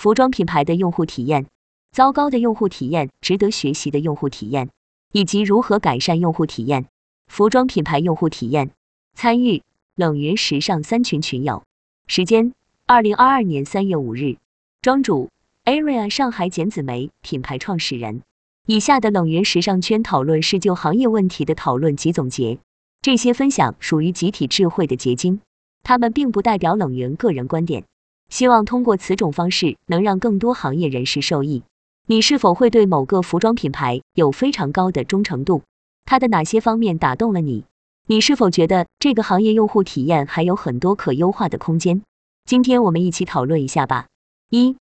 [0.00, 1.44] 服装品牌的用户体验，
[1.92, 4.70] 糟糕的用户体验，值得学习的用户体验，
[5.12, 6.86] 以及如何改善用户体验。
[7.26, 8.70] 服装品牌用户体验，
[9.14, 9.62] 参与
[9.96, 11.64] 冷云时尚三群群友，
[12.06, 12.54] 时间
[12.86, 14.38] 二零二二年三月五日，
[14.80, 15.28] 庄主
[15.66, 18.22] Area 上海简子梅品牌创始人。
[18.66, 22.58] 以下的冷云时尚圈讨论是就行业问题的讨论及总结，
[23.02, 25.42] 这些分享属于集体智慧的结晶，
[25.82, 27.84] 他们并不代表冷云个人观点。
[28.30, 31.62] 希望通过此种方式能让更多行业人士受益。
[32.06, 35.62] 你是否会对某个服装品牌有非常高的忠诚度？
[36.04, 37.64] 它的哪些方面打动了你？
[38.06, 42.02] 你是否觉得这个行业用户体验还有很多可优化的空间？
[42.44, 44.06] 今天我们一起讨论一下吧。
[44.48, 44.76] 一、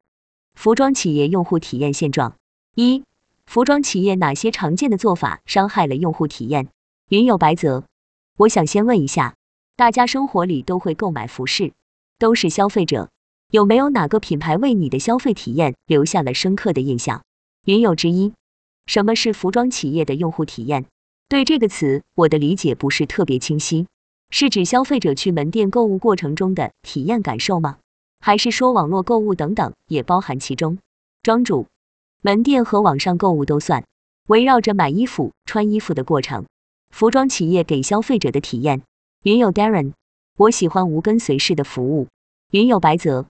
[0.55, 2.33] 服装企业用户体验现状。
[2.73, 3.03] 一
[3.45, 6.69] 服装企业哪些常见的做法伤害了用户体验？
[7.09, 7.83] 云有白泽，
[8.37, 9.35] 我想先问一下，
[9.75, 11.73] 大家生活里都会购买服饰，
[12.17, 13.09] 都是消费者，
[13.51, 17.23] 有没有哪个品牌为你的消费体验留下了深刻的印象？
[17.65, 18.33] 云有之一，
[18.85, 20.85] 什么是服装企业的用户体验？
[21.27, 23.87] 对这个词，我的理解不是特别清晰，
[24.29, 27.79] 是指消费者去门店购物过程中的体验感受吗？
[28.19, 30.77] 还是说网络购物等等也包含其中？
[31.23, 31.65] 庄主。
[32.21, 33.83] 门店和网上购物都算，
[34.27, 36.45] 围绕着买衣服、穿衣服的过程，
[36.91, 38.83] 服装企业给消费者的体验。
[39.23, 39.93] 云友 Darren，
[40.37, 42.07] 我喜欢无跟随式的服务。
[42.51, 43.27] 云友白泽，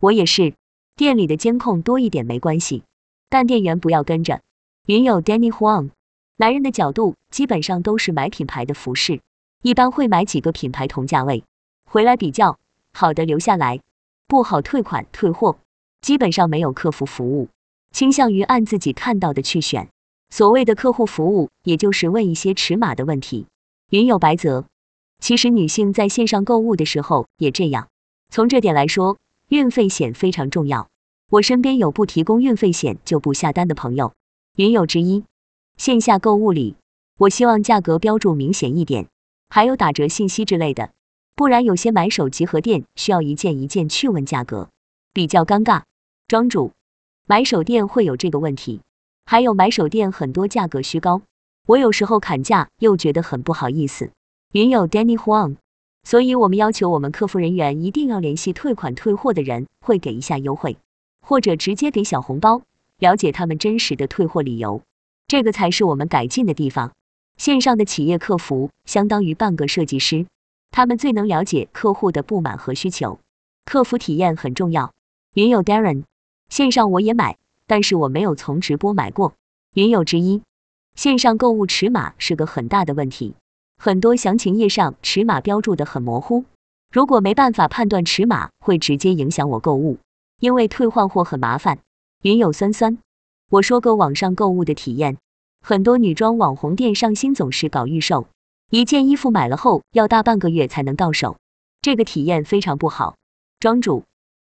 [0.00, 0.54] 我也是，
[0.96, 2.84] 店里的监控多一点没关系，
[3.28, 4.40] 但店员不要跟着。
[4.86, 5.90] 云友 Danny Huang，
[6.36, 9.20] 男人的角度基本上都是买品牌的服饰，
[9.60, 11.44] 一般会买几个品牌同价位，
[11.84, 12.58] 回来比较，
[12.94, 13.82] 好的留下来，
[14.26, 15.58] 不好退款退货，
[16.00, 17.50] 基本上没有客服服务。
[17.92, 19.90] 倾向于按自己看到的去选，
[20.30, 23.46] 所谓的客户服务，也就是问一些尺码的问题。
[23.90, 24.64] 云有白泽，
[25.18, 27.88] 其实女性在线上购物的时候也这样。
[28.30, 29.18] 从这点来说，
[29.50, 30.88] 运费险非常重要。
[31.28, 34.12] 我身边有不提供运费险就不下单的朋友。
[34.54, 35.24] 云友之一，
[35.76, 36.76] 线下购物里，
[37.18, 39.08] 我希望价格标注明显一点，
[39.48, 40.92] 还有打折信息之类的，
[41.34, 44.68] 不然有些买手集合店需要一件一件去问价格，
[45.12, 45.82] 比较尴尬。
[46.28, 46.70] 庄主。
[47.26, 48.82] 买手店会有这个问题，
[49.24, 51.22] 还有买手店很多价格虚高，
[51.66, 54.12] 我有时候砍价又觉得很不好意思。
[54.52, 55.56] 云友 Danny Huang，
[56.02, 60.76] 所以我们要求我们客服人员一定要联系退款退货的人，会给一下优惠，
[61.20, 62.62] 或者直接给小红包，
[62.98, 64.82] 了解他们真实的退货理由，
[65.28, 66.92] 这个才是我们改进的地方。
[67.36, 70.26] 线上的企业客服相当于半个设计师，
[70.70, 73.18] 他们最能了解客户的不满和需求，
[73.64, 74.92] 客服体验很重要。
[75.34, 76.04] 云友 Darren。
[76.48, 77.38] 线上我也买，
[77.68, 79.34] 但是我没有从直播买过。
[79.74, 80.42] 云友之一，
[80.96, 83.36] 线上购物尺码是个很大的问题，
[83.82, 86.44] 很多详情页上尺码标注的很模糊，
[86.92, 89.96] 如果没办法判断尺码，会直接影响我购物，
[90.38, 91.78] 因为退换货很麻烦。
[92.20, 92.98] 云友酸酸，
[93.48, 95.16] 我说个网上购物的体验，
[95.62, 98.26] 很多女装网红店上新总是搞预售，
[98.68, 101.38] 一件衣服买了后要大半个月才能到手，
[101.80, 103.16] 这个体验非常不好。
[103.60, 104.04] 庄主。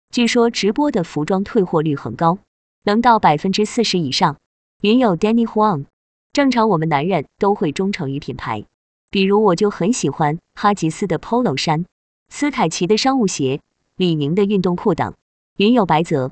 [0.09, 2.39] 据说直播的服装退货率很高，
[2.83, 4.35] 能到百分之四十以上。
[4.81, 5.85] 云友 Danny Huang，
[6.33, 8.65] 正常我们男人都会忠诚于品牌，
[9.11, 11.85] 比如我就很喜欢哈吉斯的 Polo 衫、
[12.29, 13.59] 斯凯奇的商务鞋、
[13.97, 15.13] 李宁的运动裤等。
[15.57, 16.31] 云友白泽，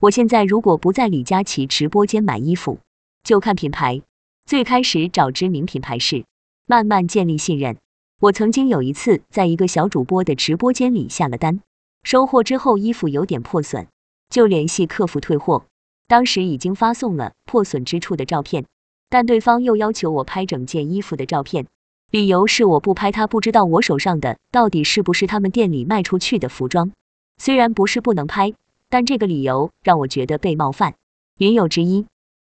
[0.00, 2.80] 我现在如果不在李佳琦直播间买衣服，
[3.22, 4.02] 就看品牌。
[4.44, 6.24] 最开始找知名品牌是，
[6.66, 7.76] 慢慢建立信任。
[8.18, 11.60] 我曾经有一次在一个小主播的直播间里下了单。
[12.02, 13.86] 收货之后衣服有点破损，
[14.28, 15.64] 就联系客服退货。
[16.08, 18.66] 当时已经发送了破损之处的照片，
[19.08, 21.66] 但对方又要求我拍整件衣服的照片，
[22.10, 26.92] 理由是我不拍他不知道我手上的到底是不是他们店里卖出去的服装。
[27.36, 28.54] 虽然不是不能拍，
[28.88, 30.94] 但这个理由让我觉得被冒犯。
[31.38, 32.06] 云友之一，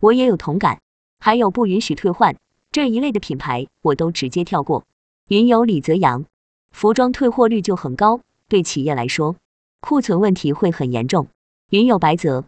[0.01, 0.81] 我也有同感。
[1.19, 2.37] 还有不允许退换
[2.71, 4.85] 这一类的品牌，我都直接跳过。
[5.29, 6.27] 云友李泽阳，
[6.71, 8.21] 服装退货率就很高。
[8.49, 9.35] 对企业来说，
[9.81, 11.27] 库存问题会很严重。
[11.71, 12.45] 云有白泽，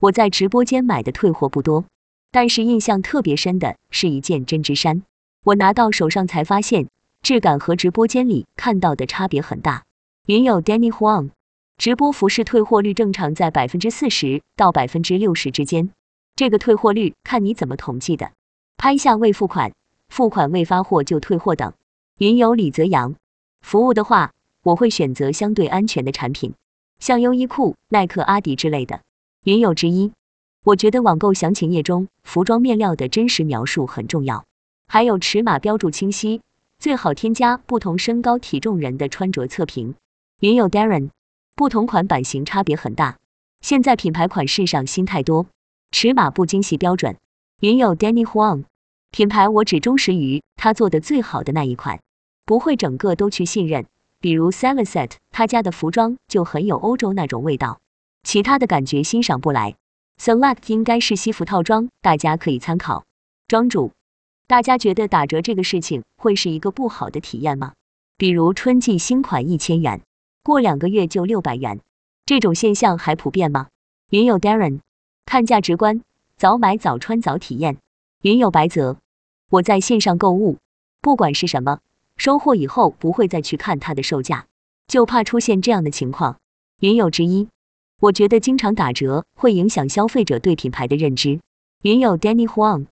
[0.00, 1.86] 我在直播间买的退货不多，
[2.30, 5.02] 但是印象特别深的是一件针织衫，
[5.44, 6.88] 我拿到手上才发现
[7.22, 9.84] 质感和直播间里看到的差别很大。
[10.26, 11.30] 云友 Danny Huang，
[11.78, 15.90] 直播服饰退货率正常在百分之四十到百分之六十之间，
[16.36, 18.32] 这个退货率看你怎么统计的，
[18.76, 19.72] 拍下未付款、
[20.08, 21.72] 付款未发货就退货等。
[22.18, 23.14] 云有李泽阳，
[23.60, 24.32] 服务的话。
[24.62, 26.52] 我会选择相对安全的产品，
[26.98, 29.00] 像优衣库、耐克、阿迪之类的。
[29.42, 30.12] 云友之一，
[30.64, 34.44] 我觉得网购详情页中服装面料的真实描述很重要，
[34.92, 36.42] 还有尺码标注清晰，
[36.80, 39.94] 最好添加不同身高体重人的穿着测评。
[40.40, 41.10] 云友 Darren，
[41.54, 43.16] 不同款版型差别很大，
[43.60, 45.46] 现在品牌款式上新太多，
[45.92, 47.16] 尺码不精细标准。
[47.60, 48.64] 云友 Danny Huang，
[49.12, 52.00] 品牌我只忠实于他做的最好的那一款，
[52.44, 53.86] 不会整个都去信任。
[54.18, 57.78] 比如 s e v e n s e t 他家的服装就很有欧洲那种味道，
[58.24, 59.76] 其他的感觉欣赏不来。
[60.20, 63.04] Select 应该是西服套装，大家可以参考。
[63.46, 63.92] 庄主，
[64.50, 67.74] 大家觉得打折这个事情会是一个不好的体验吗？
[68.16, 70.02] 比如春季新款一千元，
[70.42, 71.78] 过两个月就六百元，
[72.26, 73.68] 这种现象还普遍吗？
[74.08, 74.80] 云友 Darren，
[75.24, 76.02] 看价直观，
[76.36, 77.76] 早买早穿早体验。
[78.22, 78.96] 云友白泽，
[79.50, 80.58] 我在线上购物，
[81.00, 81.78] 不管是什么，
[82.16, 84.46] 收货以后不会再去看它的售价，
[84.88, 86.40] 就怕出现这样的情况。
[86.80, 87.46] 云友之一。
[88.00, 91.38] 我觉得经常打折会影响消费者对品牌的认知。
[91.82, 92.86] 云友 Danny Huang，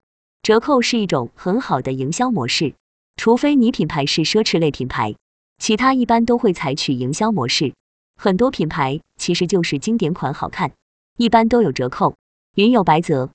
[0.49, 2.73] 折扣是一种很好的营销模式，
[3.17, 5.13] 除非你品牌是奢侈类品牌，
[5.59, 7.75] 其他一般都会采取营销模式。
[8.15, 10.71] 很多品牌其实就是经典款好看，
[11.17, 12.15] 一般都有折扣。
[12.55, 13.29] 云有白泽，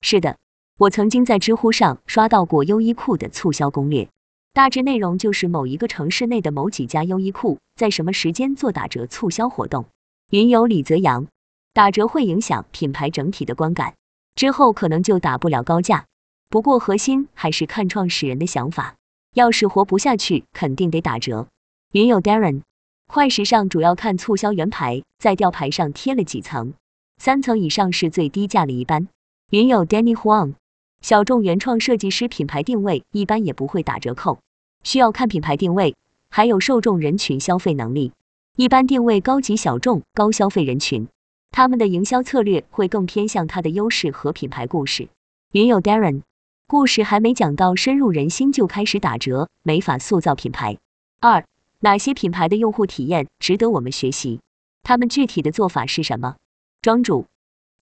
[0.00, 0.38] 是的，
[0.76, 4.08] 我曾经在知乎上刷到过优衣库的促销攻略，
[4.52, 9.86] 大致内容就是某一个城市内的某几家优衣库在什么时间做打折促销活动。
[10.30, 11.28] 云有李泽阳，
[11.72, 13.94] 打折会影响品牌整体的观感，
[14.34, 16.06] 之后可能就打不了高价。
[16.56, 18.94] 不过核心还是看创始人的想法，
[19.34, 21.48] 要是活不下去，肯定得打折。
[21.92, 22.62] 云友 Darren，
[23.06, 26.72] 快时尚主要看促销原牌，在吊牌上贴了几层，
[27.18, 29.06] 三层以上是最低价的一般。
[29.50, 30.54] 云友 Danny Huang，
[31.02, 34.38] 小众原创设计师品牌定位一般也不会打折扣，
[34.82, 35.94] 需要看品牌定位，
[36.30, 38.12] 还有受众人群消费能力。
[38.56, 41.06] 一般定位高级小众高消费人群，
[41.50, 45.10] 他们的营销策略会更偏向它的优势和品牌故事。
[45.52, 46.22] 云友 Darren，
[46.68, 50.78] 故事还没讲到深入人心就开始打折，没法塑造品牌。
[51.20, 51.44] 二，
[51.78, 54.40] 哪些品牌的用户体验值得我们学习？
[54.82, 56.34] 他们具体的做法是什么？
[56.82, 57.26] 庄主，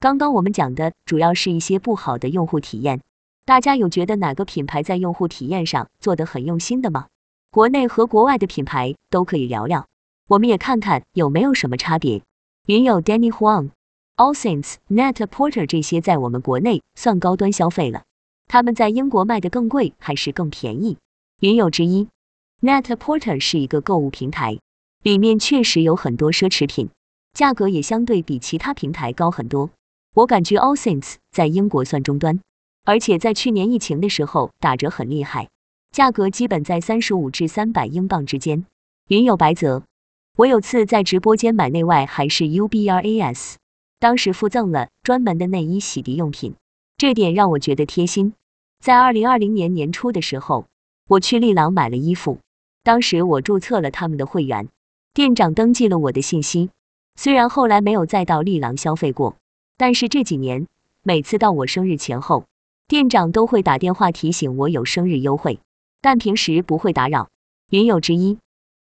[0.01, 3.01] 刚刚我们讲的主要是一些不好的用户体验，
[3.47, 7.07] 大家有觉得哪个品牌在用户体验上做得很用心的吗？
[7.51, 9.87] 国内和国外的品牌都可以聊聊。
[10.29, 12.21] 我们也看看有没有什么差别。
[12.67, 13.71] 云友 Danny Huang、
[14.17, 18.03] All Saints、Net Porter 这些在我们国内算高端消费了，
[18.47, 20.99] 他们在英国卖的更贵还是更便宜？
[21.41, 22.09] 云友之一
[22.61, 24.59] ，Net Porter 是一个购物平台，
[25.03, 26.91] 里面确实有很多奢侈品，
[27.33, 29.71] 价格也相对比其他平台高很多。
[30.15, 32.41] 我感觉 All Saints 在英国算中端，
[32.85, 35.49] 而且在去年疫情的时候打折很厉害，
[35.91, 38.65] 价格基本在三十五至三百英镑之间。
[39.09, 39.83] 云友白泽。
[40.37, 43.55] 我有次在直播间买内外还是 UBRAS，
[44.01, 46.57] 当时附赠了专门的内衣洗涤用品，
[46.97, 48.35] 这点让我觉得贴心。
[48.81, 50.67] 在二零二零年年初的时候，
[51.09, 52.39] 我去利郎买了衣服，
[52.83, 54.69] 当时我注册了他们的会员，
[55.13, 56.71] 店长登记了我的信息。
[57.17, 59.37] 虽然后来没有再到利郎消费过，
[59.77, 60.67] 但是这几年
[61.03, 62.45] 每次到我生日前后，
[62.89, 65.61] 店长都会打电话提醒我有生日优惠，
[66.01, 67.29] 但平时不会打扰。
[67.71, 68.39] 云友之一。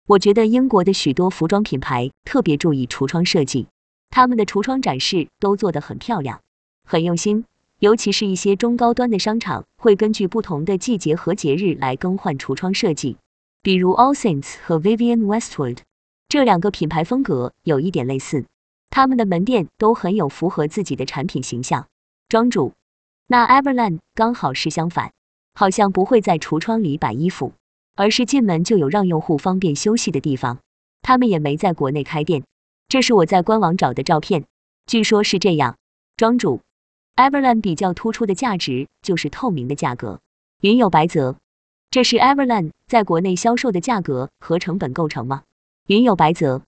[0.07, 3.67] 我觉得英国的许多服装品牌特别注意橱窗设计，
[4.09, 6.41] 他们的橱窗展示都做得很漂亮，
[6.83, 7.45] 很用心。
[7.81, 13.17] 尤其是一些中高端的商场，会根据不同的季节和节日来更换橱窗设计。
[13.63, 15.79] 比如 All Saints 和 Vivienne Westwood
[16.29, 18.45] 这两个品牌风格有一点类似，
[18.91, 21.87] 他们的门店都很有符合自己的产品形象。
[22.29, 22.73] 庄主，
[23.25, 25.11] 那 Everland 刚好是相反，
[25.55, 27.53] 好像不会在橱窗里摆衣服。
[27.95, 30.59] 而是进门就有让用户方便休息的地方，
[31.01, 32.43] 他们也没在国内开店，
[32.87, 34.45] 这是我在官网找的照片，
[34.85, 35.77] 据说是这样。
[36.15, 36.61] 庄主
[37.15, 40.19] ，Everland 比较突出的价值就是透明的价格。
[40.61, 41.37] 云友白泽，
[41.89, 45.43] 这是 Everland 在国内销售的价格和成本构成吗？
[45.87, 46.61] 云友白泽，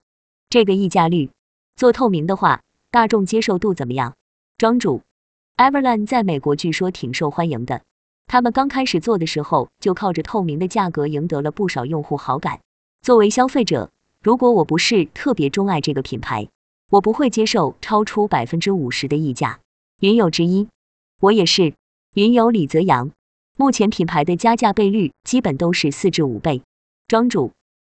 [0.50, 1.30] 这个溢价率
[1.76, 4.14] 做透明的话，大众接受度怎么样？
[4.58, 5.02] 庄主
[5.56, 7.82] ，Everland 在美国据说挺受欢迎的。
[8.26, 12.60] 他们刚开始做的时候，就靠着透明的价格赢得了不少用户好感。
[13.02, 13.90] 作为消费者，
[14.22, 16.48] 如果我不是特别钟爱这个品牌，
[16.90, 19.60] 我不会接受超出百分之五十的溢价。
[20.00, 20.68] 云友之一，
[21.20, 21.74] 我也是。
[22.14, 23.10] 云友李泽阳，
[23.56, 26.62] 目前品牌的加价倍率基本都是四至五倍。
[27.08, 27.52] 庄主，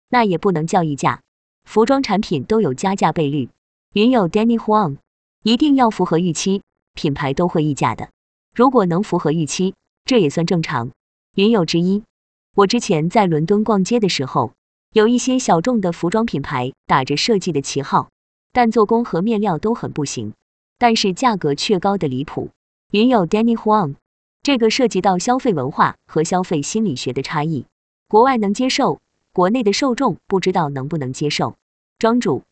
[0.09, 1.21] 那也不能叫溢价，
[1.65, 3.49] 服装产品都有加价倍率。
[3.93, 4.97] 云友 Danny Huang，
[5.43, 6.61] 一定要符合预期，
[6.93, 8.09] 品牌都会溢价的。
[8.55, 9.73] 如果能符合预期。
[10.05, 10.91] 这也算正常。
[11.35, 12.01] 云友之一，
[12.55, 14.53] 我之前在伦敦逛街的时候，
[14.93, 18.09] 有一些小众的服装品牌打着设计的旗号，
[18.53, 20.33] 但做工和面料都很不行，
[20.77, 22.49] 但是价格却高的离谱。
[22.91, 23.95] 云友 Danny Huang，
[24.43, 27.65] 这个涉及到消费文化和消费心理学的差异，
[28.07, 28.99] 国外能接受，
[29.33, 31.55] 国内的受众不知道能不能接受。
[31.99, 32.43] 庄主，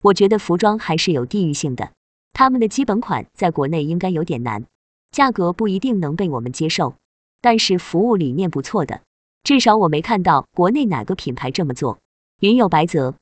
[0.00, 1.92] 我觉得服装还是有地域性的，
[2.32, 4.64] 他们的基本款在国内应该有点难，
[5.10, 6.94] 价格不一定能被我们接受，
[7.40, 9.02] 但是服务理念不错的，
[9.42, 11.98] 至少我没看到国内哪个品牌这么做。
[12.40, 13.14] 云有白泽，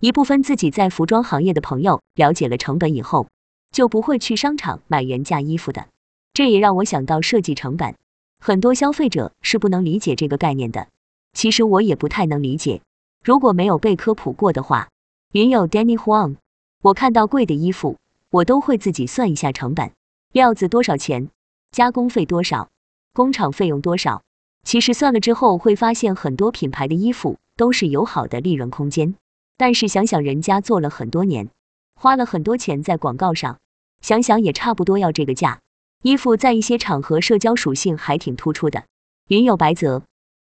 [0.00, 3.28] 一部分自己在服装行业的朋友了解了成本以后，
[3.74, 5.88] 就不会去商场买原价衣服的，
[6.32, 7.96] 这也让我想到设计成本，
[8.38, 10.86] 很多消费者是不能理解这个概念的。
[11.32, 12.82] 其实我也不太能理解，
[13.24, 14.88] 如果没有被科普过的话。
[15.32, 16.36] 云友 Danny Huang，
[16.82, 17.96] 我看到贵的衣服，
[18.30, 19.90] 我都会自己算一下成本，
[20.30, 21.28] 料子多少钱，
[21.72, 22.70] 加工费多少，
[23.12, 24.22] 工厂费用多少。
[24.62, 29.16] 其实算了之后会发现，很多品牌的衣服都是有好的利润空间。
[29.56, 31.48] 但是想想人家做了很多年，
[31.96, 33.58] 花了很多钱在广告上，
[34.04, 35.60] 想想也差不多要这个价。
[36.02, 38.84] 衣服在一些场合社交属性还挺突出的。
[39.28, 40.02] 云有白泽，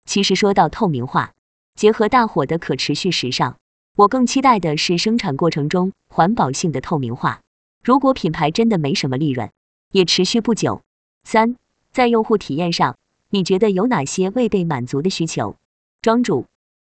[0.07, 1.33] 其实说到透明化，
[1.75, 3.57] 结合大火的可持续时尚。
[3.95, 7.43] 我更期待的是生产过程中环保性的透明化。
[7.85, 9.51] 如果品牌真的没什么利润，
[9.91, 10.81] 也持续不久。
[11.23, 11.57] 三，
[11.93, 12.97] 在用户体验上，
[13.29, 15.57] 你觉得有哪些未被满足的需求？
[16.01, 16.47] 庄主，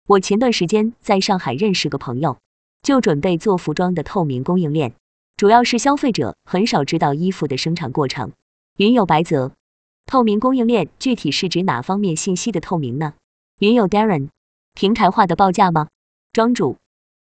[0.08, 2.38] 我前段时间在上海认识个朋友，
[2.84, 4.94] 就准备做服装的透明供应链，
[5.40, 8.34] 主要是消费者很少知道衣服的生产过程。
[8.76, 9.54] 云有白泽，
[10.06, 13.14] 透明供应链具体是指哪方面信息的透明呢？
[13.60, 14.28] 云有 Darren，
[14.74, 15.88] 平台化的报价吗？
[16.34, 16.76] 庄主。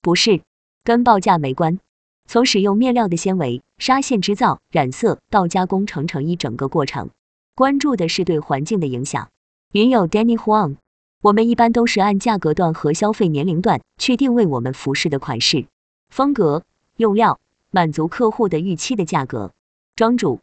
[0.00, 0.40] 不是，
[0.84, 1.80] 跟报价没关。
[2.26, 7.10] 从使用面料的纤维、纱线织造、染色到加工成成衣整个过程，
[7.54, 9.28] 关注的是对环境的影响。
[9.72, 10.76] 云有 Danny Huang，
[11.20, 15.66] 我们一般都是按价格段和消费年龄段去定位我们服饰的款式、
[16.08, 16.64] 风格、
[16.96, 17.38] 用料，
[17.70, 19.52] 满足客户的预期的价格。
[19.96, 20.40] 庄主，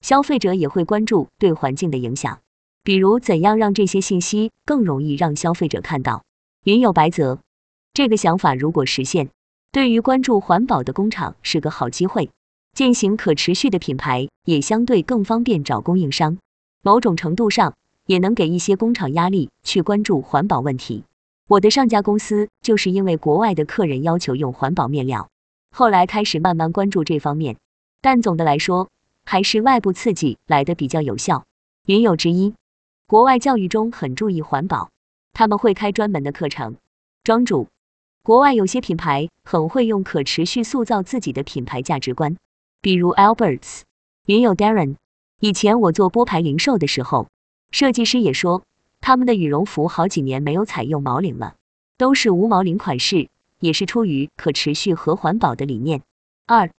[0.00, 2.40] 消费者也会关注对环境的影响，
[2.82, 6.24] 比如怎样让这些信息更容易让消费者看到。
[6.64, 7.38] 云有白泽。
[7.92, 9.28] 这个想法如果实现，
[9.70, 12.30] 对于关注环保的工厂是个好机会。
[12.74, 16.38] 进行可持续的品牌也相对更方便找供应商，
[16.82, 17.74] 某种程度上
[18.06, 21.04] 也能给一些工厂压力去关注环保问题。
[21.46, 25.28] 我的上家公司就是因为国外的客人要求用环保面料，
[25.76, 27.56] 后来开始慢慢关注这方面。
[28.00, 28.90] 但总的来说，
[29.24, 31.46] 还是外部刺激来的比较有效。
[31.86, 32.54] 云友之一，
[33.08, 34.90] 国外教育中很注意环保，
[35.32, 36.76] 他们会开专门的课程。
[37.24, 37.66] 庄主。
[38.22, 42.36] 国外有些品牌很会用可持续塑造自己的品牌价值观，
[42.80, 43.80] 比如 Alberts。
[44.26, 44.94] 云友 Darren，
[45.40, 47.26] 以前我做波牌零售的时候，
[47.72, 48.62] 设计师也说
[49.00, 51.56] 他们的羽绒服好几年没有采用毛领了，
[51.98, 53.28] 都是无毛领款式，
[53.64, 56.02] 也是出于可持续和环保的理念。
[56.46, 56.70] 二，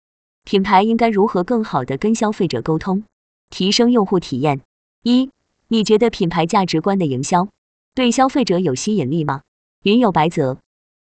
[0.44, 3.06] 品牌应该如何更好的跟消费者沟通，
[3.50, 4.62] 提升用户体验？
[5.02, 5.32] 一，
[5.68, 7.48] 你觉得品牌价值观的营销
[7.96, 9.42] 对消费者有吸引力吗？
[9.82, 10.60] 云友白泽。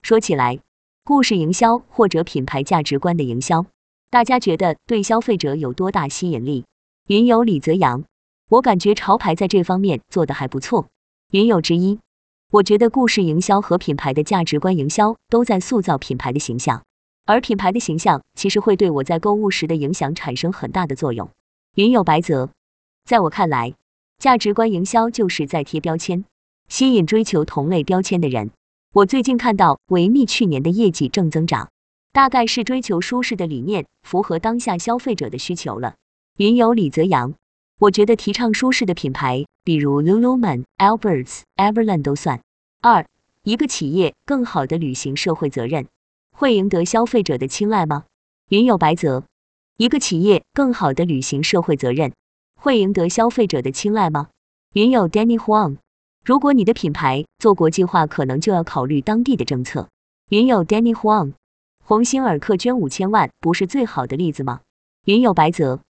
[0.02, 0.60] 说起来，
[1.04, 3.66] 故事营销或者品牌价值观的营销，
[4.10, 6.64] 大家觉得对消费者有多大吸引力？
[7.08, 8.06] 云友李泽阳，
[8.50, 10.88] 我感觉潮牌在这方面做的还不错。
[11.32, 12.00] 云友之一，
[12.52, 16.84] 我觉得故事营销和品牌的价值观营销都在塑造品牌的形象，
[17.26, 21.30] 而品牌的形象其实会对我在购物时的影响产生很大的作用。
[21.76, 22.52] 云友白泽，
[23.04, 23.74] 在我看来，
[24.20, 26.24] 价值观营销就是在贴标签，
[26.70, 28.52] 吸引追求同类标签的人。
[28.94, 31.70] 我最近看到维密去年的业绩正增长，
[32.14, 35.96] 大概是追求舒适的理念符合当下消费者的需求了。
[36.38, 37.34] 云友李泽阳，
[37.78, 42.40] 我觉得提倡舒适的品牌，比如 Lululemon、Alberts、Everlane 都算。
[42.82, 43.06] 二，
[43.44, 45.88] 一个企业更好的履行社会责任，
[46.32, 48.06] 会赢得消费者的青睐吗？
[48.48, 49.26] 云有白泽，
[49.76, 52.14] 一个企业更好的履行社会责任，
[52.58, 54.30] 会赢得消费者的青睐吗？
[54.74, 55.78] 云有 Danny Huang。
[56.24, 59.90] 如果你的品牌做国际化，可能就要考虑当地的政策。
[60.30, 61.34] 云有 Danny Huang，
[61.84, 64.62] 鸿星尔克捐五千万，不是最好的例子吗？
[65.04, 65.82] 云有白泽，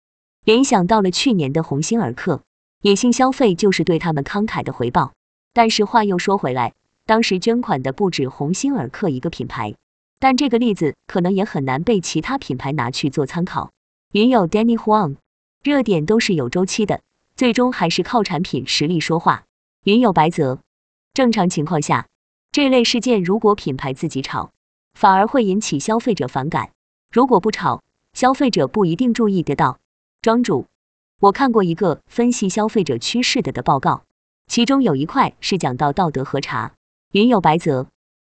[0.46, 2.44] 联想到了去年的鸿星尔克，
[2.80, 5.12] 野性消费就是对他们慷慨的回报。
[5.52, 6.72] 但是话又说回来，
[7.04, 9.74] 当时捐款的不止鸿星尔克一个品牌，
[10.20, 13.72] 但这个例子可能也很难被其他品牌拿去做参考。
[14.12, 15.16] 云友 Danny Huang，
[15.64, 17.00] 热点都是有周期的，
[17.34, 19.42] 最终还是靠产品实力说话。
[19.82, 20.60] 云有白泽，
[21.12, 22.06] 正常情况下，
[22.52, 24.52] 这类事件如果品牌自己炒，
[24.94, 26.66] 反而会引起消费者反感；
[27.10, 29.80] 如果不炒，消费者不一定注意得到。
[30.26, 30.66] 庄主，
[31.20, 34.02] 我看过一个分析消费者趋势的的报告，
[34.48, 36.72] 其中有一块是讲到道德核查。
[37.12, 37.86] 云有白泽，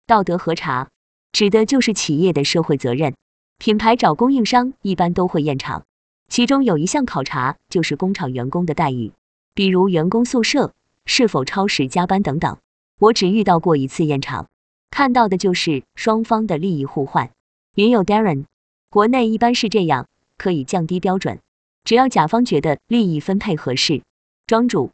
[0.07, 0.87] 道德核查
[1.33, 3.15] 指的就是企业的社会责任，
[3.57, 5.83] 品牌找供应商一般都会验厂，
[6.29, 9.11] 其中有一项考察就是工厂员工的待遇，
[9.53, 10.71] 比如员工宿舍。
[11.05, 12.57] 是否超时加班等等，
[12.99, 14.47] 我只遇到过一次验厂，
[14.91, 17.31] 看到的就是双方的利益互换。
[17.75, 18.45] 云友 Darren，
[18.89, 20.07] 国内一般是这样，
[20.37, 21.39] 可以降低标准，
[21.83, 24.01] 只要甲方觉得利益分配合适。
[24.47, 24.91] 庄主，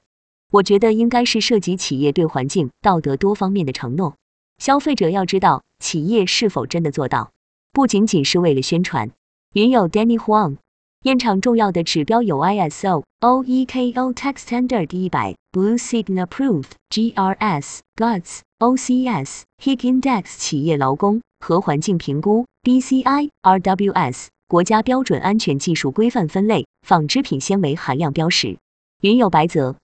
[0.51, 4.15] 我觉得应该是涉及企业对环境、道德多方面的承诺。
[4.57, 7.31] 消费者要知道企业是否真的做到，
[7.71, 9.11] 不仅仅是为了宣传。
[9.53, 10.57] 云友 Danny Huang。
[11.03, 28.57] 验厂重要的指标有 ISO、OEKO Tech Standard 一百、Blue Signal Approved、GRS、Guts、OCS、HIG Index 企业劳工和环境评估、BCI、RWS 国家标准安全技术规范分类、纺织品纤维含量标识。
[29.01, 29.75] 云有白泽，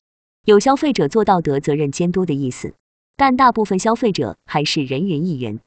[0.46, 2.74] 有消费者做道德责任监督的意思，
[3.18, 5.60] 但大部分消费者还是人云亦云。